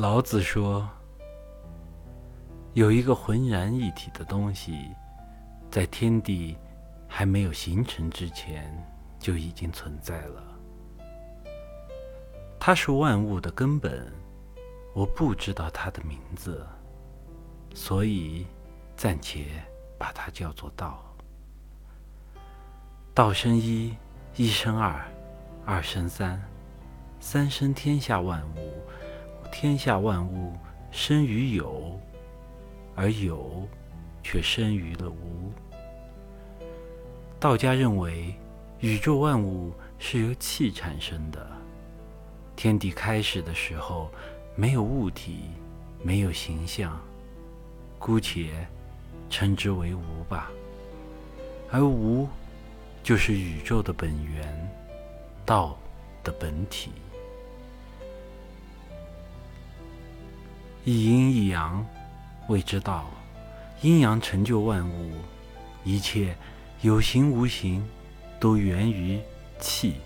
[0.00, 0.88] 老子说
[2.72, 4.88] ：“有一个浑然一体的东西，
[5.70, 6.56] 在天地
[7.06, 8.74] 还没有形成之前
[9.18, 10.42] 就已经存在了。
[12.58, 14.10] 它是万物的根本，
[14.94, 16.66] 我不知道它的名字，
[17.74, 18.46] 所以
[18.96, 19.48] 暂且
[19.98, 21.04] 把它叫做道。
[23.12, 23.94] 道生一，
[24.34, 25.06] 一生二，
[25.66, 26.42] 二生三，
[27.20, 28.66] 三生天下万物。”
[29.50, 30.54] 天下万物
[30.90, 31.98] 生于有，
[32.94, 33.68] 而有
[34.22, 35.52] 却生于了无。
[37.38, 38.34] 道家认为，
[38.80, 41.46] 宇宙万物是由气产生的。
[42.56, 44.10] 天地开始的时候，
[44.54, 45.50] 没有物体，
[46.02, 47.00] 没有形象，
[47.98, 48.66] 姑且
[49.28, 50.50] 称之为无吧。
[51.70, 52.28] 而无，
[53.02, 54.70] 就是宇宙的本源，
[55.44, 55.76] 道
[56.22, 56.90] 的本体。
[60.84, 61.84] 一阴一阳，
[62.48, 63.06] 谓之道。
[63.82, 65.12] 阴阳成就万物，
[65.84, 66.36] 一切
[66.82, 67.82] 有形无形，
[68.38, 69.18] 都源于
[69.58, 69.96] 气。